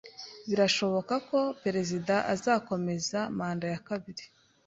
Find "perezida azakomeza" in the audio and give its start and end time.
1.63-3.19